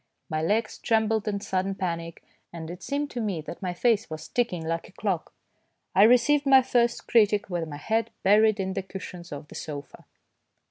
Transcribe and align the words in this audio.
My 0.31 0.41
legs 0.41 0.79
trembled 0.79 1.27
in 1.27 1.39
sudden 1.41 1.75
panic, 1.75 2.23
and 2.51 2.71
it 2.71 2.81
seemed 2.81 3.11
to 3.11 3.21
me 3.21 3.39
that 3.41 3.61
my 3.61 3.75
face 3.75 4.09
was 4.09 4.27
ticking 4.27 4.65
like 4.65 4.89
a 4.89 4.93
clock. 4.93 5.31
I 5.93 6.01
received 6.05 6.47
my 6.47 6.63
first 6.63 7.05
THE 7.05 7.11
PRICE 7.11 7.27
OF 7.33 7.41
PEACE 7.41 7.41
163 7.47 7.47
critic 7.47 7.49
with 7.51 7.69
my 7.69 7.77
head 7.77 8.09
buried 8.23 8.59
in 8.59 8.73
the 8.73 8.81
cushions 8.81 9.31
of 9.31 9.47
the 9.49 9.53
sofa. 9.53 10.05